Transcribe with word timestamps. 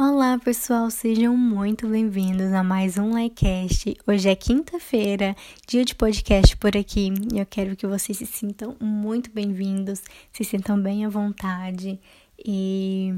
Olá, 0.00 0.38
pessoal, 0.38 0.92
sejam 0.92 1.36
muito 1.36 1.88
bem-vindos 1.88 2.52
a 2.52 2.62
mais 2.62 2.96
um 2.96 3.14
Likecast. 3.14 3.96
Hoje 4.06 4.28
é 4.28 4.36
quinta-feira, 4.36 5.34
dia 5.66 5.84
de 5.84 5.92
podcast 5.92 6.56
por 6.56 6.76
aqui, 6.76 7.12
e 7.34 7.40
eu 7.40 7.44
quero 7.44 7.74
que 7.74 7.84
vocês 7.84 8.16
se 8.16 8.24
sintam 8.24 8.76
muito 8.80 9.28
bem-vindos, 9.32 10.00
se 10.32 10.44
sintam 10.44 10.80
bem 10.80 11.04
à 11.04 11.08
vontade 11.08 12.00
e 12.38 13.12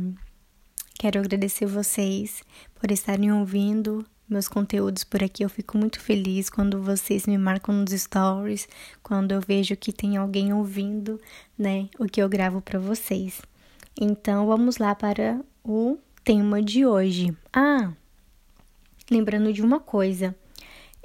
quero 0.98 1.21
agradecer 1.21 1.66
vocês 1.66 2.43
por 2.77 2.90
estarem 2.90 3.30
ouvindo 3.30 4.02
meus 4.26 4.48
conteúdos 4.48 5.04
por 5.04 5.22
aqui. 5.22 5.44
Eu 5.44 5.50
fico 5.50 5.76
muito 5.76 6.00
feliz 6.00 6.48
quando 6.48 6.82
vocês 6.82 7.26
me 7.26 7.36
marcam 7.36 7.74
nos 7.74 7.92
stories, 7.92 8.66
quando 9.02 9.32
eu 9.32 9.42
vejo 9.42 9.76
que 9.76 9.92
tem 9.92 10.16
alguém 10.16 10.54
ouvindo, 10.54 11.20
né, 11.58 11.90
o 11.98 12.06
que 12.06 12.22
eu 12.22 12.28
gravo 12.28 12.62
para 12.62 12.78
vocês. 12.78 13.42
Então, 14.00 14.46
vamos 14.46 14.78
lá 14.78 14.94
para 14.94 15.44
o 15.62 15.98
tema 16.30 16.62
de 16.62 16.86
hoje. 16.86 17.36
Ah, 17.52 17.90
lembrando 19.11 19.52
de 19.52 19.61
uma 19.62 19.80
coisa. 19.80 20.32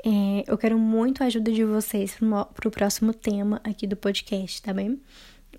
É, 0.05 0.43
eu 0.45 0.55
quero 0.55 0.77
muito 0.77 1.23
a 1.23 1.25
ajuda 1.25 1.51
de 1.51 1.63
vocês 1.63 2.15
para 2.53 2.67
o 2.67 2.69
próximo 2.69 3.11
tema 3.11 3.59
aqui 3.63 3.87
do 3.87 3.95
podcast, 3.95 4.61
tá 4.61 4.71
bem? 4.71 5.01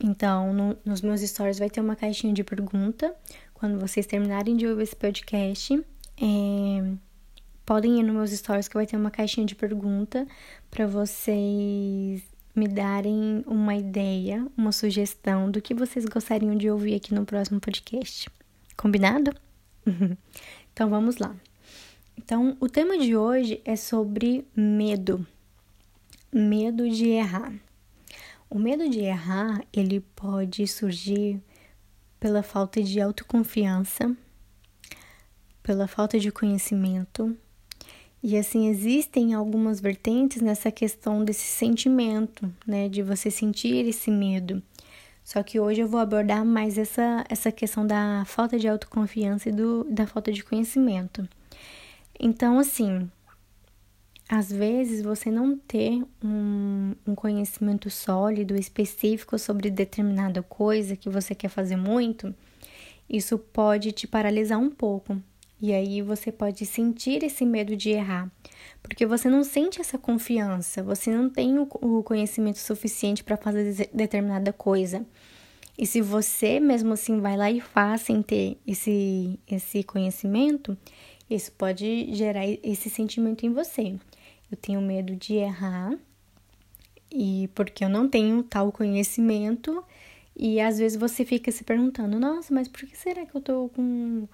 Então, 0.01 0.55
no, 0.55 0.77
nos 0.85 1.01
meus 1.01 1.21
stories 1.21 1.59
vai 1.59 1.69
ter 1.69 1.81
uma 1.81 1.97
caixinha 1.97 2.33
de 2.33 2.45
pergunta. 2.45 3.13
Quando 3.55 3.81
vocês 3.81 4.07
terminarem 4.07 4.57
de 4.57 4.69
ouvir 4.69 4.85
esse 4.85 4.95
podcast, 4.95 5.75
é, 5.75 6.93
podem 7.65 7.99
ir 7.99 8.05
nos 8.05 8.15
meus 8.15 8.31
stories 8.31 8.69
que 8.69 8.75
vai 8.75 8.87
ter 8.87 8.97
uma 8.97 9.11
caixinha 9.11 9.45
de 9.45 9.57
pergunta 9.57 10.29
para 10.71 10.87
vocês 10.87 12.23
me 12.55 12.69
darem 12.69 13.43
uma 13.49 13.75
ideia, 13.75 14.47
uma 14.57 14.71
sugestão 14.71 15.51
do 15.51 15.61
que 15.61 15.75
vocês 15.75 16.05
gostariam 16.05 16.55
de 16.55 16.71
ouvir 16.71 16.95
aqui 16.95 17.13
no 17.13 17.27
próximo 17.27 17.59
podcast. 17.59 18.31
Combinado? 18.77 19.46
então 20.73 20.91
vamos 20.91 21.17
lá. 21.19 21.35
Então, 22.19 22.57
o 22.61 22.69
tema 22.69 22.99
de 22.99 23.17
hoje 23.17 23.61
é 23.65 23.77
sobre 23.77 24.47
medo. 24.57 25.27
Medo 26.33 26.89
de 26.89 27.09
errar. 27.09 27.53
O 28.49 28.59
medo 28.59 28.89
de 28.89 29.01
errar, 29.01 29.65
ele 29.73 30.01
pode 30.01 30.67
surgir 30.67 31.41
pela 32.19 32.43
falta 32.43 32.83
de 32.83 33.01
autoconfiança, 33.01 34.17
pela 35.63 35.87
falta 35.87 36.19
de 36.19 36.31
conhecimento. 36.31 37.37
E 38.23 38.37
assim, 38.37 38.69
existem 38.69 39.35
algumas 39.35 39.79
vertentes 39.79 40.41
nessa 40.41 40.71
questão 40.71 41.25
desse 41.25 41.47
sentimento, 41.47 42.53
né, 42.67 42.89
de 42.89 43.03
você 43.03 43.31
sentir 43.31 43.87
esse 43.87 44.11
medo. 44.11 44.63
Só 45.27 45.43
que 45.43 45.59
hoje 45.59 45.81
eu 45.81 45.89
vou 45.89 45.99
abordar 45.99 46.45
mais 46.45 46.79
essa, 46.79 47.25
essa 47.29 47.51
questão 47.51 47.85
da 47.85 48.23
falta 48.27 48.57
de 48.57 48.69
autoconfiança 48.69 49.49
e 49.49 49.53
do, 49.53 49.83
da 49.91 50.07
falta 50.07 50.31
de 50.31 50.45
conhecimento. 50.45 51.29
Então, 52.21 52.61
assim, 52.61 53.11
às 54.29 54.53
vezes 54.53 55.03
você 55.03 55.29
não 55.29 55.59
ter 55.59 56.01
um, 56.23 56.95
um 57.05 57.17
conhecimento 57.17 57.91
sólido, 57.91 58.55
específico 58.55 59.37
sobre 59.37 59.69
determinada 59.69 60.45
coisa 60.45 60.95
que 60.95 61.11
você 61.11 61.35
quer 61.35 61.49
fazer 61.49 61.75
muito, 61.75 62.33
isso 63.11 63.37
pode 63.37 63.91
te 63.91 64.07
paralisar 64.07 64.61
um 64.61 64.71
pouco. 64.71 65.21
E 65.61 65.73
aí 65.73 66.03
você 66.03 66.31
pode 66.31 66.67
sentir 66.67 67.25
esse 67.25 67.45
medo 67.47 67.75
de 67.75 67.91
errar, 67.91 68.31
porque 68.83 69.07
você 69.07 69.31
não 69.31 69.43
sente 69.43 69.81
essa 69.81 69.97
confiança, 69.97 70.83
você 70.83 71.11
não 71.11 71.31
tem 71.31 71.59
o, 71.59 71.67
conhecimento 72.03 72.59
suficiente 72.59 73.25
para 73.25 73.39
fazer 73.39 73.89
determinada 73.93 74.53
coisa. 74.53 75.05
E 75.79 75.87
se 75.87 76.03
você 76.03 76.61
mesmo 76.61 76.93
assim 76.93 77.21
vai 77.21 77.37
lá 77.37 77.51
e 77.51 77.61
faz 77.61 78.03
sem 78.03 78.23
ter 78.23 78.59
esse, 78.67 79.39
esse 79.51 79.83
conhecimento, 79.83 80.77
isso 81.29 81.51
pode 81.53 82.15
gerar 82.15 82.47
esse 82.47 82.91
sentimento 82.91 83.47
em 83.47 83.53
você. 83.53 83.97
Eu 84.51 84.57
tenho 84.59 84.81
medo 84.81 85.17
de 85.17 85.35
errar, 85.35 85.99
e 87.11 87.49
porque 87.55 87.85
eu 87.85 87.89
não 87.89 88.09
tenho 88.09 88.43
tal 88.43 88.71
conhecimento, 88.71 89.83
e 90.37 90.61
às 90.61 90.79
vezes 90.79 90.99
você 90.99 91.25
fica 91.25 91.51
se 91.51 91.65
perguntando: 91.65 92.21
nossa, 92.21 92.53
mas 92.55 92.69
por 92.69 92.81
que 92.81 92.97
será 92.97 93.25
que 93.25 93.35
eu 93.35 93.41
tô 93.41 93.71
com 93.75 94.29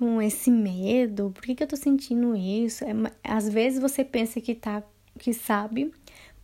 com 0.00 0.22
esse 0.22 0.50
medo? 0.50 1.30
Por 1.34 1.42
que, 1.42 1.54
que 1.54 1.62
eu 1.62 1.66
tô 1.66 1.76
sentindo 1.76 2.34
isso? 2.34 2.82
É, 2.84 2.94
às 3.22 3.46
vezes 3.46 3.78
você 3.78 4.02
pensa 4.02 4.40
que 4.40 4.54
tá, 4.54 4.82
que 5.18 5.34
sabe, 5.34 5.92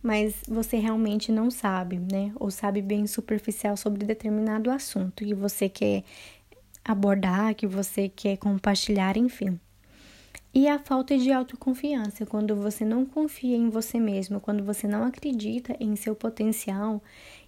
mas 0.01 0.43
você 0.47 0.77
realmente 0.77 1.31
não 1.31 1.49
sabe, 1.49 1.97
né? 1.97 2.31
Ou 2.39 2.51
sabe 2.51 2.83
bem 2.83 3.07
superficial 3.07 3.75
sobre 3.75 4.05
determinado 4.05 4.69
assunto 4.69 5.25
que 5.25 5.33
você 5.33 5.67
quer 5.67 6.03
abordar, 6.85 7.55
que 7.55 7.65
você 7.65 8.07
quer 8.07 8.37
compartilhar, 8.37 9.17
enfim. 9.17 9.59
E 10.53 10.67
a 10.67 10.77
falta 10.77 11.17
de 11.17 11.31
autoconfiança, 11.31 12.27
quando 12.27 12.55
você 12.55 12.85
não 12.85 13.07
confia 13.07 13.57
em 13.57 13.69
você 13.69 13.99
mesmo, 13.99 14.39
quando 14.39 14.63
você 14.63 14.87
não 14.87 15.03
acredita 15.03 15.75
em 15.79 15.95
seu 15.95 16.15
potencial, 16.15 17.01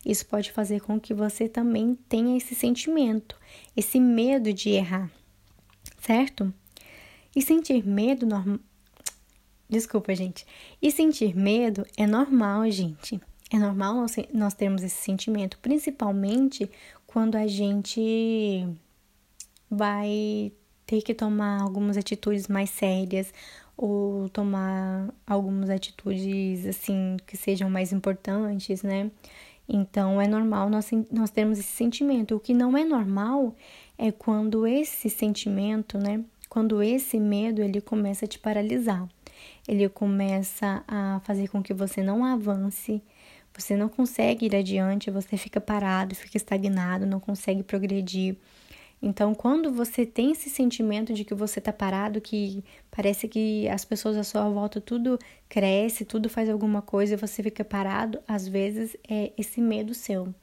isso 0.04 0.26
pode 0.26 0.52
fazer 0.52 0.82
com 0.82 1.00
que 1.00 1.14
você 1.14 1.48
também 1.48 1.96
tenha 2.10 2.36
esse 2.36 2.56
sentimento, 2.56 3.40
esse 3.78 4.00
medo 4.00 4.52
de 4.52 4.70
errar 4.72 5.19
certo? 6.00 6.54
E 7.36 7.42
sentir 7.42 7.86
medo 7.86 8.26
normal. 8.26 8.60
Desculpa, 9.70 10.16
gente. 10.16 10.46
E 10.82 10.92
sentir 10.92 11.36
medo 11.36 11.86
é 11.96 12.08
normal, 12.08 12.70
gente. 12.72 13.22
É 13.52 13.58
normal 13.58 13.96
nós, 13.96 14.16
nós 14.34 14.54
termos 14.54 14.84
esse 14.84 14.96
sentimento, 14.96 15.58
principalmente 15.60 16.70
quando 17.06 17.36
a 17.36 17.48
gente 17.48 18.68
vai 19.70 20.52
ter 20.86 21.02
que 21.02 21.14
tomar 21.14 21.62
algumas 21.62 21.98
atitudes 21.98 22.48
mais 22.48 22.70
sérias 22.70 23.32
ou 23.78 24.28
tomar 24.30 25.14
algumas 25.26 25.70
atitudes 25.70 26.66
assim 26.66 27.18
que 27.26 27.38
sejam 27.38 27.70
mais 27.70 27.94
importantes, 27.94 28.84
né? 28.84 29.10
Então 29.68 30.20
é 30.20 30.28
normal 30.28 30.70
nós, 30.70 30.90
nós 31.12 31.30
termos 31.30 31.60
esse 31.60 31.72
sentimento. 31.72 32.36
O 32.36 32.40
que 32.40 32.54
não 32.54 32.76
é 32.76 32.84
normal 32.84 33.56
é 34.00 34.14
quando 34.14 34.66
esse 34.66 35.10
sentimento, 35.10 35.98
né, 35.98 36.24
quando 36.48 36.82
esse 36.82 37.20
medo 37.20 37.62
ele 37.62 37.82
começa 37.82 38.24
a 38.24 38.28
te 38.28 38.40
paralisar. 38.40 39.08
Ele 39.68 39.88
começa 39.90 40.84
a 40.88 41.20
fazer 41.26 41.50
com 41.50 41.62
que 41.62 41.74
você 41.74 42.02
não 42.02 42.24
avance, 42.24 43.04
você 43.54 43.76
não 43.76 43.90
consegue 43.90 44.46
ir 44.46 44.56
adiante, 44.56 45.12
você 45.12 45.36
fica 45.36 45.60
parado, 45.60 46.16
fica 46.16 46.38
estagnado, 46.38 47.06
não 47.06 47.20
consegue 47.20 47.62
progredir. 47.62 48.38
Então, 49.02 49.36
quando 49.36 49.72
você 49.72 50.06
tem 50.06 50.32
esse 50.32 50.50
sentimento 50.50 51.14
de 51.14 51.24
que 51.24 51.34
você 51.34 51.60
está 51.60 51.72
parado, 51.72 52.22
que 52.22 52.64
parece 52.92 53.28
que 53.28 53.68
as 53.70 53.86
pessoas 53.86 54.18
à 54.18 54.24
sua 54.24 54.50
volta 54.50 54.82
tudo 54.82 55.20
cresce, 55.48 56.06
tudo 56.06 56.30
faz 56.30 56.50
alguma 56.50 56.82
coisa 56.82 57.14
e 57.14 57.18
você 57.18 57.44
fica 57.44 57.66
parado, 57.66 58.20
às 58.28 58.48
vezes 58.48 58.96
é 59.10 59.32
esse 59.38 59.62
medo 59.62 59.94
seu 59.94 60.34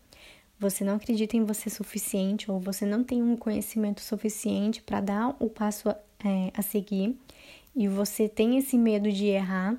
você 0.59 0.85
não 0.85 0.97
acredita 0.97 1.37
em 1.37 1.45
você 1.45 1.69
suficiente 1.69 2.51
ou 2.51 2.59
você 2.59 2.87
não 2.87 3.05
tem 3.05 3.23
um 3.23 3.37
conhecimento 3.37 4.01
suficiente 4.01 4.83
para 4.83 5.01
dar 5.01 5.37
o 5.39 5.51
passo 5.51 5.89
a, 5.89 5.97
é, 6.25 6.51
a, 6.55 6.63
seguir 6.63 7.17
e 7.75 7.89
você 7.89 8.29
tem 8.29 8.57
esse 8.57 8.79
medo 8.79 9.13
de 9.13 9.27
errar, 9.27 9.77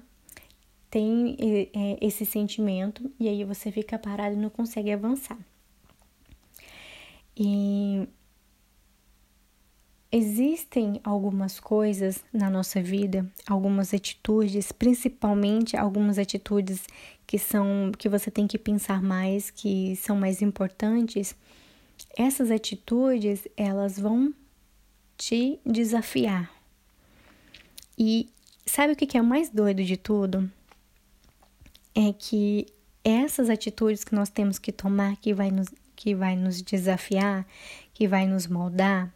tem 0.90 1.36
é, 1.74 1.98
esse 2.00 2.26
sentimento 2.26 3.12
e 3.20 3.28
aí 3.28 3.44
você 3.44 3.72
fica 3.72 3.98
parado 3.98 4.36
e 4.36 4.40
não 4.40 4.50
consegue 4.50 4.92
avançar. 4.92 5.38
E 7.36 8.08
Existem 10.10 11.02
algumas 11.04 11.60
coisas 11.60 12.24
na 12.32 12.50
nossa 12.50 12.82
vida, 12.82 13.30
algumas 13.46 13.94
atitudes, 13.94 14.72
principalmente 14.72 15.76
algumas 15.76 16.18
atitudes 16.18 16.88
que 17.28 17.38
são 17.38 17.92
que 17.98 18.08
você 18.08 18.32
tem 18.32 18.48
que 18.48 18.58
pensar 18.58 19.04
mais, 19.04 19.52
que 19.52 19.98
são 19.98 20.16
mais 20.16 20.42
importantes. 20.42 21.36
Essas 22.18 22.50
atitudes, 22.50 23.46
elas 23.58 24.00
vão 24.00 24.34
te 25.18 25.60
desafiar. 25.66 26.50
E 28.00 28.30
sabe 28.66 28.94
o 28.94 28.96
que 28.96 29.18
é 29.18 29.22
o 29.22 29.26
mais 29.26 29.50
doido 29.50 29.84
de 29.84 29.98
tudo? 29.98 30.50
É 31.94 32.14
que 32.14 32.68
essas 33.04 33.50
atitudes 33.50 34.04
que 34.04 34.16
nós 34.16 34.30
temos 34.30 34.58
que 34.58 34.72
tomar, 34.72 35.18
que 35.18 35.34
vai 35.34 35.52
nos, 35.52 35.68
que 35.96 36.16
vai 36.16 36.36
nos 36.36 36.62
desafiar, 36.62 37.46
que 37.94 38.08
vai 38.08 38.26
nos 38.26 38.48
moldar, 38.48 39.14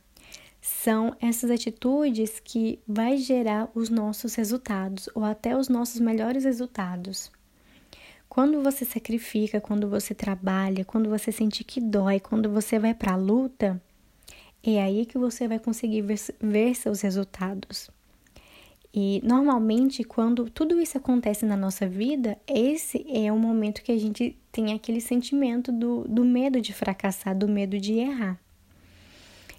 são 0.59 1.15
essas 1.21 1.49
atitudes 1.49 2.39
que 2.39 2.79
vai 2.87 3.17
gerar 3.17 3.69
os 3.73 3.89
nossos 3.89 4.35
resultados 4.35 5.07
ou 5.15 5.23
até 5.23 5.55
os 5.55 5.69
nossos 5.69 5.99
melhores 6.01 6.43
resultados. 6.43 7.31
Quando 8.31 8.63
você 8.63 8.85
sacrifica, 8.85 9.59
quando 9.59 9.89
você 9.89 10.15
trabalha, 10.15 10.85
quando 10.85 11.09
você 11.09 11.33
sente 11.33 11.65
que 11.65 11.81
dói, 11.81 12.17
quando 12.17 12.49
você 12.49 12.79
vai 12.79 12.93
para 12.93 13.11
a 13.11 13.17
luta, 13.17 13.83
é 14.63 14.81
aí 14.81 15.05
que 15.05 15.17
você 15.17 15.49
vai 15.49 15.59
conseguir 15.59 16.01
ver, 16.03 16.17
ver 16.39 16.73
seus 16.73 17.01
resultados. 17.01 17.89
E 18.93 19.21
normalmente, 19.21 20.05
quando 20.05 20.49
tudo 20.49 20.79
isso 20.79 20.97
acontece 20.97 21.45
na 21.45 21.57
nossa 21.57 21.85
vida, 21.85 22.37
esse 22.47 23.05
é 23.09 23.29
o 23.33 23.37
momento 23.37 23.83
que 23.83 23.91
a 23.91 23.99
gente 23.99 24.39
tem 24.49 24.71
aquele 24.71 25.01
sentimento 25.01 25.69
do, 25.69 26.05
do 26.07 26.23
medo 26.23 26.61
de 26.61 26.71
fracassar, 26.71 27.37
do 27.37 27.49
medo 27.49 27.77
de 27.77 27.95
errar. 27.95 28.39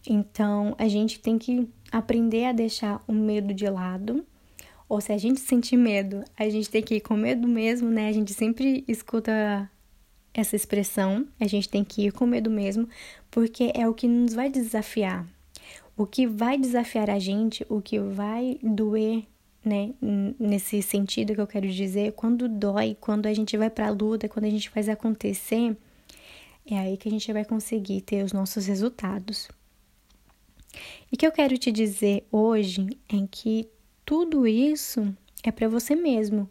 Então, 0.08 0.74
a 0.78 0.88
gente 0.88 1.20
tem 1.20 1.36
que 1.36 1.68
aprender 1.92 2.46
a 2.46 2.52
deixar 2.52 3.04
o 3.06 3.12
medo 3.12 3.52
de 3.52 3.68
lado. 3.68 4.24
Ou 4.92 5.00
se 5.00 5.10
a 5.10 5.16
gente 5.16 5.40
sentir 5.40 5.78
medo, 5.78 6.22
a 6.38 6.46
gente 6.50 6.68
tem 6.68 6.82
que 6.82 6.96
ir 6.96 7.00
com 7.00 7.16
medo 7.16 7.48
mesmo, 7.48 7.88
né? 7.88 8.08
A 8.08 8.12
gente 8.12 8.34
sempre 8.34 8.84
escuta 8.86 9.66
essa 10.34 10.54
expressão, 10.54 11.26
a 11.40 11.46
gente 11.46 11.66
tem 11.66 11.82
que 11.82 12.08
ir 12.08 12.12
com 12.12 12.26
medo 12.26 12.50
mesmo, 12.50 12.86
porque 13.30 13.72
é 13.74 13.88
o 13.88 13.94
que 13.94 14.06
nos 14.06 14.34
vai 14.34 14.50
desafiar. 14.50 15.26
O 15.96 16.04
que 16.04 16.26
vai 16.26 16.58
desafiar 16.58 17.08
a 17.08 17.18
gente, 17.18 17.64
o 17.70 17.80
que 17.80 17.98
vai 17.98 18.58
doer, 18.62 19.24
né, 19.64 19.94
nesse 20.38 20.82
sentido 20.82 21.34
que 21.34 21.40
eu 21.40 21.46
quero 21.46 21.70
dizer, 21.70 22.12
quando 22.12 22.46
dói, 22.46 22.94
quando 23.00 23.24
a 23.24 23.32
gente 23.32 23.56
vai 23.56 23.70
pra 23.70 23.88
luta, 23.88 24.28
quando 24.28 24.44
a 24.44 24.50
gente 24.50 24.68
faz 24.68 24.90
acontecer, 24.90 25.74
é 26.66 26.78
aí 26.78 26.98
que 26.98 27.08
a 27.08 27.10
gente 27.10 27.32
vai 27.32 27.46
conseguir 27.46 28.02
ter 28.02 28.22
os 28.22 28.34
nossos 28.34 28.66
resultados. 28.66 29.48
E 31.10 31.14
o 31.14 31.18
que 31.18 31.26
eu 31.26 31.32
quero 31.32 31.56
te 31.56 31.72
dizer 31.72 32.26
hoje 32.30 32.86
é 33.08 33.26
que 33.30 33.70
tudo 34.04 34.46
isso 34.46 35.14
é 35.42 35.50
para 35.50 35.68
você 35.68 35.94
mesmo. 35.94 36.48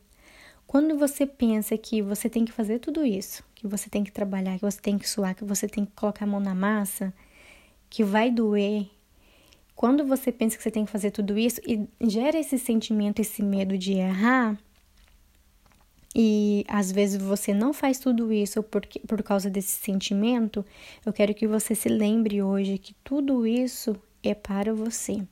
Quando 0.65 0.98
você 0.98 1.25
pensa 1.25 1.77
que 1.77 2.01
você 2.01 2.30
tem 2.30 2.45
que 2.45 2.51
fazer 2.51 2.80
tudo 2.80 3.06
isso, 3.06 3.44
que 3.56 3.68
você 3.68 3.89
tem 3.89 4.03
que 4.03 4.12
trabalhar, 4.12 4.56
que 4.56 4.62
você 4.62 4.80
tem 4.80 4.98
que 4.98 5.09
suar, 5.09 5.36
que 5.36 5.44
você 5.44 5.68
tem 5.68 5.86
que 5.86 5.92
colocar 5.94 6.25
a 6.25 6.27
mão 6.27 6.39
na 6.39 6.56
massa, 6.56 7.13
que 7.89 8.03
vai 8.03 8.31
doer, 8.31 8.88
quando 9.75 10.06
você 10.06 10.31
pensa 10.31 10.56
que 10.56 10.63
você 10.63 10.71
tem 10.71 10.86
que 10.86 10.92
fazer 10.92 11.12
tudo 11.12 11.38
isso 11.38 11.59
e 11.68 11.88
gera 12.07 12.38
esse 12.38 12.57
sentimento, 12.57 13.19
esse 13.19 13.42
medo 13.44 13.77
de 13.77 13.94
errar, 13.94 14.57
e 16.15 16.65
às 16.68 16.92
vezes 16.92 17.21
você 17.21 17.54
não 17.54 17.74
faz 17.74 17.97
tudo 17.97 18.31
isso 18.31 18.62
por, 18.62 18.86
por 19.07 19.24
causa 19.24 19.50
desse 19.50 19.81
sentimento, 19.81 20.65
eu 21.06 21.12
quero 21.13 21.33
que 21.33 21.47
você 21.47 21.74
se 21.74 21.89
lembre 21.89 22.44
hoje 22.44 22.77
que 22.77 22.94
tudo 23.04 23.47
isso 23.47 23.95
é 24.21 24.33
para 24.33 24.74
você. 24.74 25.25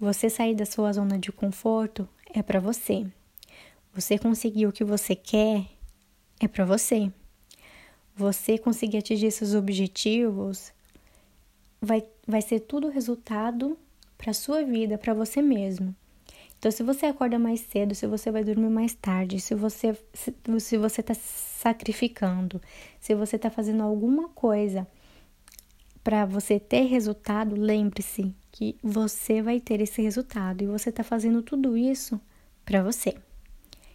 Você 0.00 0.30
sair 0.30 0.54
da 0.54 0.64
sua 0.64 0.90
zona 0.94 1.18
de 1.18 1.30
conforto 1.30 2.08
é 2.32 2.42
para 2.42 2.58
você. 2.58 3.06
Você 3.92 4.18
conseguir 4.18 4.66
o 4.66 4.72
que 4.72 4.82
você 4.82 5.14
quer 5.14 5.66
é 6.40 6.48
para 6.48 6.64
você. 6.64 7.12
Você 8.16 8.56
conseguir 8.56 8.96
atingir 8.96 9.30
seus 9.30 9.52
objetivos 9.52 10.72
vai, 11.82 12.02
vai 12.26 12.40
ser 12.40 12.60
tudo 12.60 12.88
resultado 12.88 13.76
para 14.16 14.32
sua 14.32 14.64
vida, 14.64 14.96
para 14.96 15.12
você 15.12 15.42
mesmo. 15.42 15.94
Então, 16.58 16.70
se 16.70 16.82
você 16.82 17.04
acorda 17.04 17.38
mais 17.38 17.60
cedo, 17.60 17.94
se 17.94 18.06
você 18.06 18.30
vai 18.30 18.42
dormir 18.42 18.70
mais 18.70 18.94
tarde, 18.94 19.38
se 19.38 19.54
você 19.54 19.94
se, 20.14 20.34
se 20.60 20.78
você 20.78 21.02
está 21.02 21.12
sacrificando, 21.12 22.58
se 22.98 23.14
você 23.14 23.36
está 23.36 23.50
fazendo 23.50 23.82
alguma 23.82 24.30
coisa 24.30 24.88
para 26.02 26.24
você 26.24 26.58
ter 26.58 26.84
resultado, 26.84 27.54
lembre-se 27.54 28.34
que 28.60 28.76
você 28.82 29.40
vai 29.40 29.58
ter 29.58 29.80
esse 29.80 30.02
resultado 30.02 30.62
e 30.62 30.66
você 30.66 30.90
está 30.90 31.02
fazendo 31.02 31.42
tudo 31.42 31.78
isso 31.78 32.20
para 32.62 32.82
você. 32.82 33.16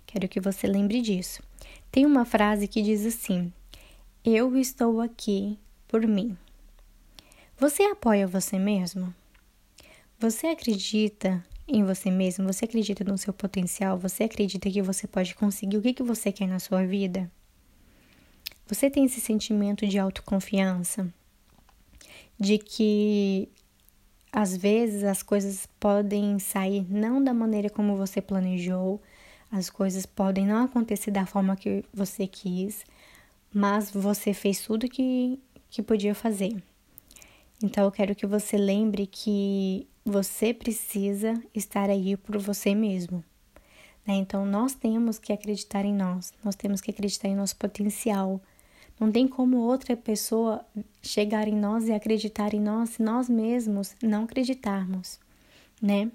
Quero 0.07 0.27
que 0.27 0.41
você 0.41 0.65
lembre 0.65 1.01
disso. 1.01 1.43
Tem 1.91 2.03
uma 2.03 2.25
frase 2.25 2.67
que 2.67 2.81
diz 2.81 3.05
assim: 3.05 3.53
Eu 4.23 4.57
estou 4.57 5.01
aqui 5.01 5.59
por 5.87 6.07
mim. 6.07 6.35
Você 7.59 7.83
apoia 7.83 8.25
você 8.25 8.57
mesmo? 8.57 9.13
Você 10.19 10.47
acredita 10.47 11.45
em 11.67 11.83
você 11.83 12.09
mesmo? 12.09 12.51
Você 12.51 12.65
acredita 12.65 13.03
no 13.03 13.19
seu 13.19 13.33
potencial? 13.33 13.99
Você 13.99 14.23
acredita 14.23 14.69
que 14.71 14.81
você 14.81 15.05
pode 15.05 15.35
conseguir 15.35 15.77
o 15.77 15.81
que, 15.81 15.93
que 15.93 16.03
você 16.03 16.31
quer 16.31 16.47
na 16.47 16.57
sua 16.57 16.83
vida? 16.87 17.31
Você 18.65 18.89
tem 18.89 19.05
esse 19.05 19.21
sentimento 19.21 19.85
de 19.85 19.99
autoconfiança? 19.99 21.13
De 22.39 22.57
que 22.57 23.47
às 24.35 24.55
vezes 24.55 25.03
as 25.05 25.23
coisas 25.23 25.65
podem 25.79 26.37
sair 26.39 26.85
não 26.89 27.23
da 27.23 27.33
maneira 27.33 27.69
como 27.69 27.95
você 27.95 28.21
planejou, 28.21 29.01
as 29.49 29.69
coisas 29.69 30.05
podem 30.05 30.45
não 30.45 30.65
acontecer 30.65 31.09
da 31.09 31.25
forma 31.25 31.55
que 31.55 31.85
você 31.93 32.27
quis, 32.27 32.83
mas 33.53 33.89
você 33.89 34.33
fez 34.33 34.59
tudo 34.59 34.89
que, 34.89 35.39
que 35.69 35.81
podia 35.81 36.13
fazer. 36.13 36.61
Então 37.63 37.85
eu 37.85 37.91
quero 37.91 38.13
que 38.13 38.27
você 38.27 38.57
lembre 38.57 39.07
que 39.07 39.87
você 40.03 40.53
precisa 40.53 41.41
estar 41.53 41.89
aí 41.89 42.17
por 42.17 42.37
você 42.37 42.75
mesmo. 42.75 43.23
Né? 44.05 44.15
Então, 44.15 44.45
nós 44.45 44.75
temos 44.75 45.17
que 45.17 45.33
acreditar 45.33 45.85
em 45.85 45.93
nós, 45.93 46.33
nós 46.43 46.55
temos 46.55 46.81
que 46.81 46.91
acreditar 46.91 47.29
em 47.29 47.35
nosso 47.35 47.55
potencial. 47.55 48.41
Não 48.99 49.11
tem 49.11 49.27
como 49.27 49.57
outra 49.57 49.95
pessoa 49.95 50.65
chegar 51.01 51.47
em 51.47 51.55
nós 51.55 51.87
e 51.87 51.91
acreditar 51.91 52.53
em 52.53 52.61
nós 52.61 52.91
se 52.91 53.03
nós 53.03 53.27
mesmos 53.27 53.95
não 54.01 54.23
acreditarmos, 54.23 55.19
né? 55.81 56.09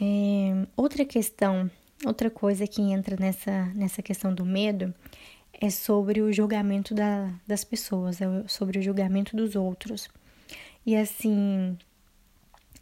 É, 0.00 0.66
outra 0.76 1.04
questão, 1.04 1.70
outra 2.04 2.30
coisa 2.30 2.66
que 2.66 2.82
entra 2.82 3.16
nessa, 3.18 3.66
nessa 3.74 4.02
questão 4.02 4.32
do 4.32 4.44
medo 4.44 4.94
é 5.60 5.70
sobre 5.70 6.20
o 6.20 6.32
julgamento 6.32 6.94
da, 6.94 7.32
das 7.46 7.64
pessoas, 7.64 8.20
é 8.20 8.26
sobre 8.46 8.78
o 8.78 8.82
julgamento 8.82 9.34
dos 9.34 9.56
outros. 9.56 10.08
E 10.86 10.94
assim, 10.94 11.76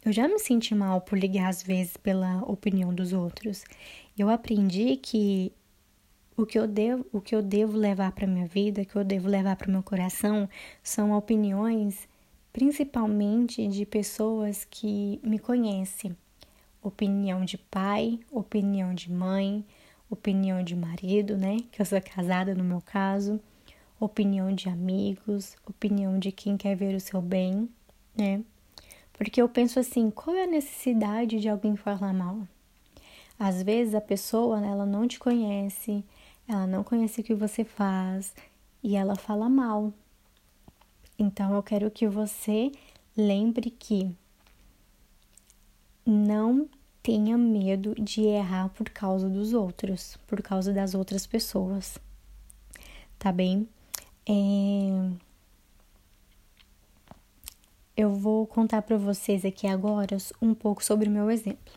eu 0.05 0.11
já 0.11 0.27
me 0.27 0.39
senti 0.39 0.75
mal 0.75 1.01
por 1.01 1.17
ligar 1.17 1.49
às 1.49 1.63
vezes 1.63 1.97
pela 1.97 2.43
opinião 2.43 2.93
dos 2.93 3.13
outros. 3.13 3.63
Eu 4.17 4.29
aprendi 4.29 4.95
que 4.97 5.51
o 6.37 6.45
que 6.45 6.57
eu 6.57 6.67
devo, 6.67 7.05
o 7.11 7.19
que 7.19 7.35
eu 7.35 7.41
devo 7.41 7.75
levar 7.75 8.11
para 8.11 8.27
minha 8.27 8.45
vida, 8.45 8.83
o 8.83 8.85
que 8.85 8.95
eu 8.95 9.03
devo 9.03 9.27
levar 9.27 9.55
para 9.55 9.71
meu 9.71 9.81
coração, 9.81 10.47
são 10.83 11.11
opiniões 11.11 12.07
principalmente 12.53 13.67
de 13.67 13.85
pessoas 13.85 14.65
que 14.69 15.19
me 15.23 15.37
conhecem. 15.37 16.15
Opinião 16.81 17.43
de 17.43 17.57
pai, 17.57 18.19
opinião 18.31 18.93
de 18.93 19.11
mãe, 19.11 19.63
opinião 20.09 20.63
de 20.63 20.75
marido, 20.75 21.37
né? 21.37 21.57
Que 21.71 21.81
eu 21.81 21.85
sou 21.85 22.01
casada 22.01 22.55
no 22.55 22.63
meu 22.63 22.81
caso, 22.81 23.39
opinião 23.99 24.53
de 24.53 24.69
amigos, 24.69 25.55
opinião 25.67 26.17
de 26.17 26.31
quem 26.31 26.57
quer 26.57 26.75
ver 26.75 26.95
o 26.95 26.99
seu 26.99 27.21
bem, 27.21 27.69
né? 28.15 28.41
Porque 29.13 29.41
eu 29.41 29.49
penso 29.49 29.79
assim, 29.79 30.09
qual 30.09 30.35
é 30.35 30.43
a 30.43 30.47
necessidade 30.47 31.39
de 31.39 31.49
alguém 31.49 31.75
falar 31.75 32.13
mal? 32.13 32.47
Às 33.39 33.61
vezes 33.61 33.93
a 33.93 34.01
pessoa, 34.01 34.65
ela 34.65 34.85
não 34.85 35.07
te 35.07 35.19
conhece, 35.19 36.03
ela 36.47 36.65
não 36.67 36.83
conhece 36.83 37.21
o 37.21 37.23
que 37.23 37.33
você 37.33 37.63
faz 37.63 38.33
e 38.83 38.95
ela 38.95 39.15
fala 39.15 39.49
mal. 39.49 39.93
Então 41.17 41.53
eu 41.55 41.63
quero 41.63 41.91
que 41.91 42.07
você 42.07 42.71
lembre 43.15 43.69
que 43.71 44.15
não 46.05 46.69
tenha 47.03 47.37
medo 47.37 47.95
de 47.95 48.21
errar 48.21 48.69
por 48.69 48.89
causa 48.89 49.29
dos 49.29 49.53
outros, 49.53 50.17
por 50.27 50.41
causa 50.41 50.71
das 50.71 50.93
outras 50.93 51.25
pessoas. 51.25 51.97
Tá 53.17 53.31
bem? 53.31 53.67
É 54.25 55.27
eu 57.97 58.13
vou 58.13 58.45
contar 58.45 58.83
para 58.83 58.95
vocês 58.95 59.43
aqui 59.43 59.65
agora 59.65 60.17
um 60.39 60.53
pouco 60.53 60.83
sobre 60.83 61.09
o 61.09 61.11
meu 61.11 61.31
exemplo. 61.31 61.73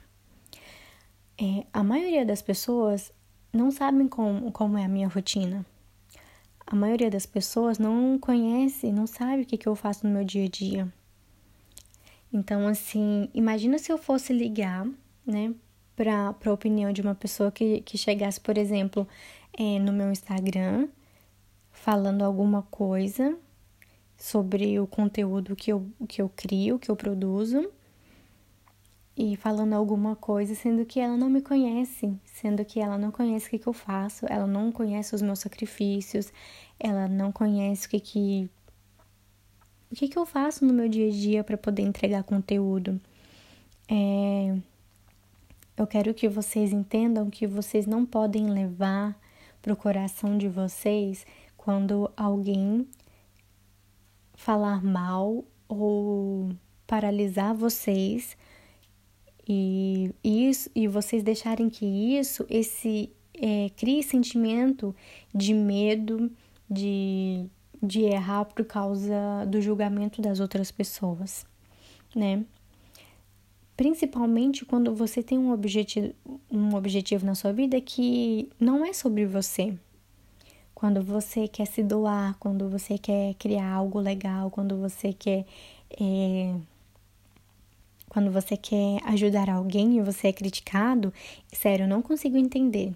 É, 1.40 1.64
a 1.72 1.82
maioria 1.82 2.26
das 2.26 2.42
pessoas 2.42 3.10
não 3.52 3.70
sabem 3.70 4.08
como, 4.08 4.50
como 4.52 4.78
é 4.78 4.84
a 4.84 4.88
minha 4.88 5.08
rotina. 5.08 5.64
A 6.66 6.76
maioria 6.76 7.10
das 7.10 7.26
pessoas 7.26 7.78
não 7.78 8.18
conhece, 8.18 8.92
não 8.92 9.06
sabe 9.06 9.42
o 9.42 9.46
que, 9.46 9.58
que 9.58 9.66
eu 9.66 9.74
faço 9.74 10.06
no 10.06 10.12
meu 10.12 10.24
dia 10.24 10.44
a 10.44 10.48
dia. 10.48 10.92
Então, 12.32 12.68
assim, 12.68 13.28
imagina 13.34 13.76
se 13.78 13.90
eu 13.90 13.98
fosse 13.98 14.32
ligar, 14.32 14.86
né, 15.26 15.52
para 15.96 16.34
a 16.44 16.52
opinião 16.52 16.92
de 16.92 17.02
uma 17.02 17.14
pessoa 17.14 17.50
que, 17.50 17.80
que 17.80 17.98
chegasse, 17.98 18.40
por 18.40 18.56
exemplo, 18.56 19.06
é, 19.52 19.78
no 19.80 19.92
meu 19.92 20.10
Instagram, 20.12 20.88
falando 21.72 22.22
alguma 22.22 22.62
coisa 22.62 23.36
sobre 24.16 24.78
o 24.78 24.86
conteúdo 24.86 25.56
que 25.56 25.72
eu, 25.72 25.90
que 26.08 26.22
eu 26.22 26.28
crio, 26.28 26.78
que 26.78 26.90
eu 26.90 26.96
produzo, 26.96 27.70
e 29.20 29.36
falando 29.36 29.74
alguma 29.74 30.16
coisa, 30.16 30.54
sendo 30.54 30.86
que 30.86 30.98
ela 30.98 31.14
não 31.14 31.28
me 31.28 31.42
conhece, 31.42 32.18
sendo 32.24 32.64
que 32.64 32.80
ela 32.80 32.96
não 32.96 33.10
conhece 33.10 33.48
o 33.48 33.50
que, 33.50 33.58
que 33.58 33.66
eu 33.66 33.72
faço, 33.74 34.24
ela 34.26 34.46
não 34.46 34.72
conhece 34.72 35.14
os 35.14 35.20
meus 35.20 35.40
sacrifícios, 35.40 36.32
ela 36.78 37.06
não 37.06 37.30
conhece 37.30 37.86
o 37.86 37.90
que 37.90 38.00
que 38.00 38.50
o 39.92 39.94
que, 39.94 40.08
que 40.08 40.16
eu 40.16 40.24
faço 40.24 40.64
no 40.64 40.72
meu 40.72 40.88
dia 40.88 41.08
a 41.08 41.10
dia 41.10 41.44
para 41.44 41.58
poder 41.58 41.82
entregar 41.82 42.22
conteúdo. 42.22 42.98
É, 43.90 44.56
eu 45.76 45.86
quero 45.86 46.14
que 46.14 46.26
vocês 46.26 46.72
entendam 46.72 47.28
que 47.28 47.46
vocês 47.46 47.86
não 47.86 48.06
podem 48.06 48.48
levar 48.48 49.20
para 49.60 49.72
o 49.74 49.76
coração 49.76 50.38
de 50.38 50.48
vocês 50.48 51.26
quando 51.58 52.10
alguém 52.16 52.88
falar 54.34 54.82
mal 54.82 55.44
ou 55.68 56.50
paralisar 56.86 57.54
vocês 57.54 58.34
e 59.52 60.14
isso 60.22 60.70
e 60.74 60.86
vocês 60.86 61.24
deixarem 61.24 61.68
que 61.68 61.84
isso 61.84 62.46
esse 62.48 63.10
é, 63.34 63.68
crie 63.76 64.02
sentimento 64.02 64.94
de 65.34 65.52
medo 65.52 66.30
de, 66.70 67.46
de 67.82 68.02
errar 68.02 68.44
por 68.44 68.64
causa 68.64 69.44
do 69.48 69.60
julgamento 69.60 70.22
das 70.22 70.38
outras 70.38 70.70
pessoas, 70.70 71.44
né? 72.14 72.44
principalmente 73.80 74.64
quando 74.66 74.94
você 74.94 75.22
tem 75.22 75.38
um 75.38 75.50
objetivo, 75.52 76.12
um 76.50 76.76
objetivo 76.76 77.24
na 77.24 77.34
sua 77.34 77.50
vida 77.50 77.80
que 77.80 78.48
não 78.60 78.84
é 78.84 78.92
sobre 78.92 79.24
você. 79.24 79.74
Quando 80.74 81.02
você 81.02 81.48
quer 81.48 81.66
se 81.66 81.82
doar, 81.82 82.36
quando 82.38 82.68
você 82.68 82.98
quer 82.98 83.32
criar 83.34 83.72
algo 83.72 83.98
legal, 83.98 84.50
quando 84.50 84.76
você 84.76 85.14
quer. 85.14 85.46
É, 85.98 86.54
quando 88.10 88.30
você 88.30 88.56
quer 88.56 88.98
ajudar 89.04 89.48
alguém 89.48 89.96
e 89.96 90.02
você 90.02 90.28
é 90.28 90.32
criticado, 90.32 91.14
sério, 91.52 91.84
eu 91.84 91.88
não 91.88 92.02
consigo 92.02 92.36
entender. 92.36 92.92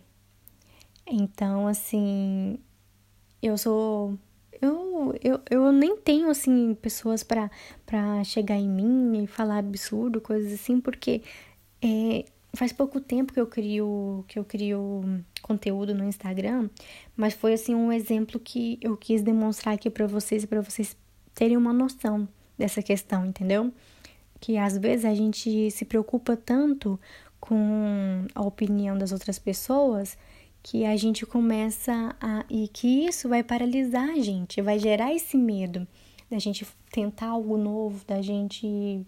Então, 1.06 1.66
assim, 1.68 2.59
eu 3.40 3.56
sou 3.56 4.18
eu, 4.61 5.14
eu, 5.23 5.40
eu 5.50 5.73
nem 5.73 5.97
tenho, 5.97 6.28
assim, 6.30 6.75
pessoas 6.75 7.23
para 7.23 7.50
chegar 8.25 8.56
em 8.56 8.68
mim 8.68 9.23
e 9.23 9.26
falar 9.26 9.59
absurdo, 9.59 10.21
coisas 10.21 10.52
assim, 10.52 10.80
porque 10.80 11.23
é, 11.83 12.25
faz 12.54 12.73
pouco 12.73 13.00
tempo 13.00 13.33
que 13.33 13.40
eu 13.40 13.47
crio, 13.47 14.25
que 14.26 14.38
eu 14.38 14.44
crio 14.44 15.23
conteúdo 15.42 15.94
no 15.94 16.04
Instagram, 16.04 16.68
mas 17.16 17.35
foi, 17.35 17.52
assim, 17.52 17.75
um 17.75 17.92
exemplo 17.92 18.40
que 18.40 18.78
eu 18.80 18.97
quis 18.97 19.23
demonstrar 19.23 19.75
aqui 19.75 19.90
para 19.90 20.06
vocês, 20.06 20.44
para 20.44 20.61
vocês 20.61 20.97
terem 21.35 21.56
uma 21.56 21.73
noção 21.73 22.28
dessa 22.59 22.83
questão, 22.83 23.26
entendeu? 23.26 23.73
Que 24.41 24.57
às 24.57 24.76
vezes 24.76 25.05
a 25.05 25.14
gente 25.14 25.71
se 25.71 25.85
preocupa 25.85 26.37
tanto 26.37 26.99
com 27.41 28.26
a 28.35 28.43
opinião 28.43 28.97
das 28.97 29.12
outras 29.12 29.38
pessoas 29.38 30.17
que 30.62 30.85
a 30.85 30.97
gente 30.97 31.26
começa 31.26 32.17
a. 32.21 32.45
e 32.49 32.69
que 32.69 33.07
isso 33.07 33.29
vai 33.29 33.43
paralisar 33.43 34.09
a 34.09 34.19
gente, 34.21 34.62
vai 34.62 34.79
gerar 34.79 35.14
esse 35.14 35.37
medo 35.37 35.87
da 36.31 36.38
gente 36.38 36.67
tentar 36.91 37.29
algo 37.29 37.57
novo, 37.57 38.05
da 38.07 38.23
gente 38.23 39.05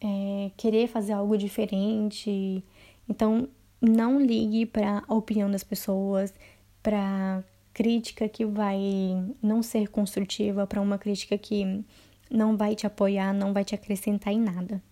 é, 0.00 0.50
querer 0.56 0.88
fazer 0.88 1.12
algo 1.12 1.36
diferente. 1.36 2.64
Então, 3.08 3.48
não 3.80 4.20
ligue 4.20 4.64
para 4.66 5.02
a 5.06 5.14
opinião 5.14 5.50
das 5.50 5.62
pessoas, 5.62 6.32
para 6.82 7.44
crítica 7.74 8.28
que 8.28 8.44
vai 8.44 8.78
não 9.42 9.62
ser 9.62 9.88
construtiva, 9.88 10.66
para 10.66 10.80
uma 10.80 10.98
crítica 10.98 11.36
que 11.38 11.84
não 12.32 12.56
vai 12.56 12.74
te 12.74 12.86
apoiar, 12.86 13.32
não 13.32 13.52
vai 13.52 13.64
te 13.64 13.74
acrescentar 13.74 14.32
em 14.32 14.40
nada. 14.40 14.82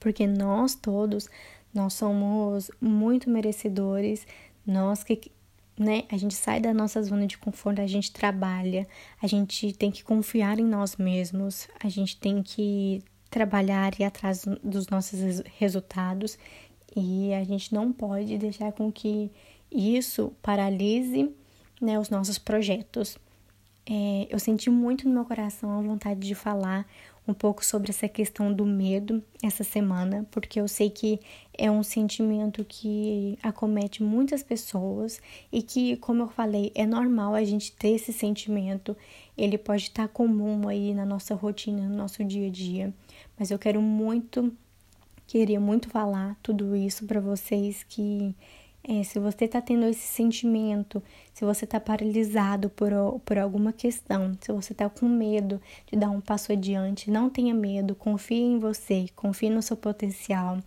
Porque 0.00 0.26
nós 0.26 0.74
todos, 0.74 1.28
nós 1.74 1.94
somos 1.94 2.70
muito 2.80 3.28
merecedores 3.28 4.26
nós 4.66 5.04
que, 5.04 5.30
né, 5.78 6.02
a 6.10 6.16
gente 6.16 6.34
sai 6.34 6.60
da 6.60 6.74
nossa 6.74 7.00
zona 7.02 7.26
de 7.26 7.38
conforto, 7.38 7.80
a 7.80 7.86
gente 7.86 8.12
trabalha, 8.12 8.86
a 9.22 9.26
gente 9.26 9.72
tem 9.72 9.90
que 9.90 10.02
confiar 10.02 10.58
em 10.58 10.64
nós 10.64 10.96
mesmos, 10.96 11.68
a 11.78 11.88
gente 11.88 12.18
tem 12.18 12.42
que 12.42 13.02
trabalhar 13.30 13.92
e 14.00 14.04
atrás 14.04 14.44
dos 14.62 14.88
nossos 14.88 15.42
resultados 15.56 16.36
e 16.96 17.32
a 17.32 17.44
gente 17.44 17.72
não 17.72 17.92
pode 17.92 18.36
deixar 18.38 18.72
com 18.72 18.90
que 18.90 19.30
isso 19.70 20.32
paralise 20.42 21.30
né, 21.80 21.98
os 21.98 22.10
nossos 22.10 22.38
projetos. 22.38 23.18
É, 23.88 24.26
eu 24.28 24.38
senti 24.38 24.68
muito 24.68 25.08
no 25.08 25.14
meu 25.14 25.24
coração 25.24 25.78
a 25.78 25.80
vontade 25.80 26.20
de 26.20 26.34
falar 26.34 26.84
um 27.28 27.34
pouco 27.34 27.64
sobre 27.64 27.90
essa 27.90 28.08
questão 28.08 28.52
do 28.52 28.64
medo 28.64 29.22
essa 29.42 29.64
semana, 29.64 30.26
porque 30.30 30.60
eu 30.60 30.68
sei 30.68 30.90
que 30.90 31.20
é 31.56 31.70
um 31.70 31.82
sentimento 31.82 32.64
que 32.64 33.38
acomete 33.42 34.02
muitas 34.02 34.42
pessoas 34.42 35.20
e 35.52 35.62
que, 35.62 35.96
como 35.96 36.22
eu 36.22 36.28
falei, 36.28 36.70
é 36.74 36.86
normal 36.86 37.34
a 37.34 37.42
gente 37.44 37.72
ter 37.72 37.90
esse 37.90 38.12
sentimento. 38.12 38.96
Ele 39.36 39.58
pode 39.58 39.84
estar 39.84 40.08
comum 40.08 40.68
aí 40.68 40.94
na 40.94 41.04
nossa 41.04 41.34
rotina, 41.34 41.88
no 41.88 41.96
nosso 41.96 42.24
dia 42.24 42.46
a 42.46 42.50
dia, 42.50 42.94
mas 43.38 43.50
eu 43.50 43.58
quero 43.58 43.82
muito, 43.82 44.52
queria 45.26 45.60
muito 45.60 45.88
falar 45.90 46.36
tudo 46.42 46.76
isso 46.76 47.06
para 47.06 47.20
vocês 47.20 47.84
que 47.88 48.34
é, 48.88 49.02
se 49.02 49.18
você 49.18 49.46
está 49.46 49.60
tendo 49.60 49.84
esse 49.86 50.06
sentimento, 50.06 51.02
se 51.34 51.44
você 51.44 51.64
está 51.64 51.80
paralisado 51.80 52.70
por, 52.70 52.92
por 53.24 53.36
alguma 53.36 53.72
questão, 53.72 54.38
se 54.40 54.52
você 54.52 54.72
está 54.72 54.88
com 54.88 55.08
medo 55.08 55.60
de 55.90 55.98
dar 55.98 56.08
um 56.10 56.20
passo 56.20 56.52
adiante, 56.52 57.10
não 57.10 57.28
tenha 57.28 57.52
medo, 57.52 57.96
confie 57.96 58.40
em 58.40 58.60
você, 58.60 59.06
confie 59.16 59.50
no 59.50 59.60
seu 59.60 59.76
potencial. 59.76 60.56
Eu 60.56 60.62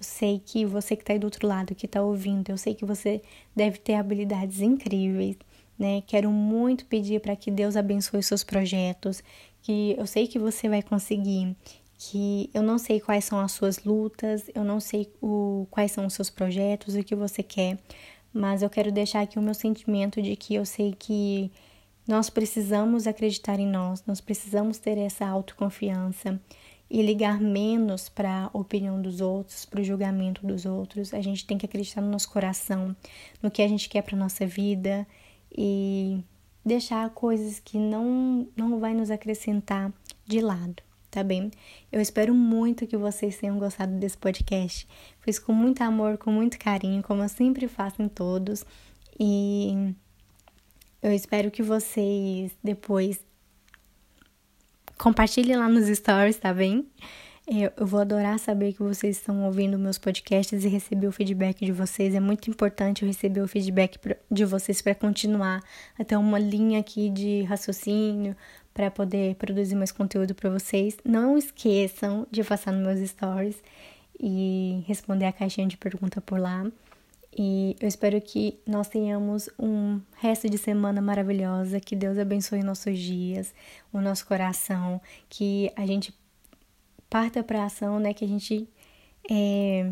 sei 0.00 0.40
que 0.44 0.64
você 0.64 0.94
que 0.94 1.02
está 1.02 1.14
aí 1.14 1.18
do 1.18 1.24
outro 1.24 1.48
lado, 1.48 1.74
que 1.74 1.86
está 1.86 2.00
ouvindo, 2.00 2.48
eu 2.48 2.56
sei 2.56 2.76
que 2.76 2.84
você 2.84 3.20
deve 3.56 3.78
ter 3.78 3.94
habilidades 3.94 4.60
incríveis. 4.60 5.36
Né? 5.76 6.00
Quero 6.06 6.30
muito 6.30 6.86
pedir 6.86 7.20
para 7.20 7.34
que 7.34 7.50
Deus 7.50 7.74
abençoe 7.74 8.22
seus 8.22 8.44
projetos, 8.44 9.20
que 9.60 9.96
eu 9.98 10.06
sei 10.06 10.28
que 10.28 10.38
você 10.38 10.68
vai 10.68 10.82
conseguir 10.82 11.56
que 11.98 12.50
eu 12.52 12.62
não 12.62 12.78
sei 12.78 13.00
quais 13.00 13.24
são 13.24 13.38
as 13.38 13.52
suas 13.52 13.84
lutas, 13.84 14.50
eu 14.54 14.64
não 14.64 14.80
sei 14.80 15.12
o, 15.22 15.66
quais 15.70 15.92
são 15.92 16.06
os 16.06 16.14
seus 16.14 16.30
projetos, 16.30 16.94
o 16.94 17.04
que 17.04 17.14
você 17.14 17.42
quer, 17.42 17.78
mas 18.32 18.62
eu 18.62 18.70
quero 18.70 18.90
deixar 18.90 19.20
aqui 19.22 19.38
o 19.38 19.42
meu 19.42 19.54
sentimento 19.54 20.20
de 20.20 20.36
que 20.36 20.54
eu 20.54 20.66
sei 20.66 20.94
que 20.98 21.50
nós 22.06 22.28
precisamos 22.28 23.06
acreditar 23.06 23.58
em 23.58 23.66
nós, 23.66 24.04
nós 24.06 24.20
precisamos 24.20 24.78
ter 24.78 24.98
essa 24.98 25.26
autoconfiança 25.26 26.40
e 26.90 27.00
ligar 27.00 27.40
menos 27.40 28.08
para 28.08 28.44
a 28.52 28.58
opinião 28.58 29.00
dos 29.00 29.20
outros, 29.20 29.64
para 29.64 29.80
o 29.80 29.84
julgamento 29.84 30.46
dos 30.46 30.66
outros. 30.66 31.14
A 31.14 31.22
gente 31.22 31.46
tem 31.46 31.56
que 31.56 31.64
acreditar 31.64 32.02
no 32.02 32.10
nosso 32.10 32.30
coração, 32.30 32.94
no 33.42 33.50
que 33.50 33.62
a 33.62 33.68
gente 33.68 33.88
quer 33.88 34.02
para 34.02 34.16
nossa 34.16 34.46
vida 34.46 35.06
e 35.50 36.22
deixar 36.64 37.08
coisas 37.10 37.58
que 37.58 37.78
não 37.78 38.46
não 38.54 38.78
vai 38.78 38.92
nos 38.92 39.10
acrescentar 39.10 39.92
de 40.26 40.40
lado 40.40 40.82
tá 41.14 41.22
bem? 41.22 41.48
Eu 41.92 42.00
espero 42.00 42.34
muito 42.34 42.88
que 42.88 42.96
vocês 42.96 43.36
tenham 43.36 43.56
gostado 43.56 43.92
desse 43.98 44.18
podcast. 44.18 44.86
Fiz 45.20 45.38
com 45.38 45.52
muito 45.52 45.80
amor, 45.80 46.18
com 46.18 46.32
muito 46.32 46.58
carinho, 46.58 47.04
como 47.04 47.22
eu 47.22 47.28
sempre 47.28 47.68
faço 47.68 48.02
em 48.02 48.08
todos. 48.08 48.64
E 49.18 49.94
eu 51.00 51.12
espero 51.12 51.52
que 51.52 51.62
vocês 51.62 52.50
depois 52.64 53.20
compartilhem 54.98 55.56
lá 55.56 55.68
nos 55.68 55.86
stories, 55.86 56.36
tá 56.36 56.52
bem? 56.52 56.84
Eu 57.46 57.86
vou 57.86 58.00
adorar 58.00 58.38
saber 58.38 58.72
que 58.72 58.82
vocês 58.82 59.18
estão 59.18 59.44
ouvindo 59.44 59.78
meus 59.78 59.98
podcasts 59.98 60.64
e 60.64 60.68
receber 60.68 61.06
o 61.06 61.12
feedback 61.12 61.62
de 61.62 61.72
vocês. 61.72 62.14
É 62.14 62.20
muito 62.20 62.48
importante 62.48 63.02
eu 63.02 63.08
receber 63.08 63.42
o 63.42 63.46
feedback 63.46 63.98
de 64.30 64.44
vocês 64.46 64.80
para 64.80 64.94
continuar 64.94 65.62
até 65.98 66.16
uma 66.16 66.38
linha 66.38 66.80
aqui 66.80 67.10
de 67.10 67.42
raciocínio, 67.42 68.34
para 68.72 68.90
poder 68.90 69.34
produzir 69.34 69.74
mais 69.74 69.92
conteúdo 69.92 70.34
para 70.34 70.48
vocês. 70.48 70.96
Não 71.04 71.36
esqueçam 71.36 72.26
de 72.30 72.42
passar 72.42 72.72
nos 72.72 72.86
meus 72.86 73.10
stories 73.10 73.62
e 74.18 74.82
responder 74.86 75.26
a 75.26 75.32
caixinha 75.32 75.68
de 75.68 75.76
pergunta 75.76 76.22
por 76.22 76.40
lá. 76.40 76.66
E 77.36 77.76
eu 77.78 77.88
espero 77.88 78.18
que 78.22 78.58
nós 78.66 78.88
tenhamos 78.88 79.50
um 79.58 80.00
resto 80.16 80.48
de 80.48 80.56
semana 80.56 81.02
maravilhosa, 81.02 81.78
que 81.78 81.94
Deus 81.94 82.16
abençoe 82.16 82.62
nossos 82.62 82.98
dias, 82.98 83.52
o 83.92 84.00
nosso 84.00 84.26
coração, 84.26 84.98
que 85.28 85.70
a 85.76 85.84
gente 85.84 86.14
parta 87.14 87.44
para 87.44 87.62
a 87.62 87.66
ação, 87.66 88.00
né? 88.00 88.12
Que 88.12 88.24
a 88.24 88.28
gente 88.28 88.68
é, 89.30 89.88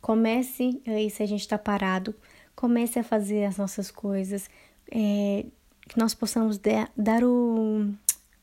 comece 0.00 0.80
aí, 0.86 1.10
se 1.10 1.22
a 1.22 1.26
gente 1.26 1.42
está 1.42 1.58
parado, 1.58 2.14
comece 2.54 2.98
a 2.98 3.04
fazer 3.04 3.44
as 3.44 3.58
nossas 3.58 3.90
coisas, 3.90 4.48
é, 4.90 5.44
que 5.86 5.98
nós 5.98 6.14
possamos 6.14 6.56
de, 6.56 6.88
dar 6.96 7.22
o, 7.22 7.92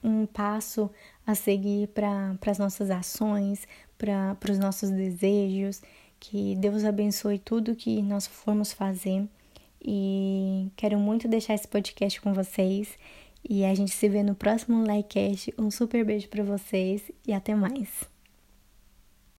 um 0.04 0.28
passo 0.28 0.92
a 1.26 1.34
seguir 1.34 1.88
para 1.88 2.38
as 2.46 2.60
nossas 2.60 2.92
ações, 2.92 3.68
para 3.98 4.38
os 4.52 4.60
nossos 4.60 4.92
desejos. 4.92 5.82
Que 6.20 6.56
Deus 6.56 6.86
abençoe 6.86 7.40
tudo 7.40 7.76
que 7.76 8.00
nós 8.04 8.28
formos 8.28 8.72
fazer. 8.72 9.28
E 9.84 10.70
quero 10.76 11.00
muito 11.00 11.28
deixar 11.28 11.56
esse 11.56 11.68
podcast 11.68 12.22
com 12.22 12.32
vocês. 12.32 12.96
E 13.48 13.66
a 13.66 13.74
gente 13.76 13.92
se 13.92 14.08
vê 14.08 14.24
no 14.24 14.36
próximo 14.36 14.86
Likecast. 14.86 15.54
Um 15.58 15.70
super 15.70 16.06
beijo 16.06 16.30
para 16.30 16.44
vocês 16.44 17.12
e 17.28 17.34
até 17.34 17.54
mais. 17.54 18.13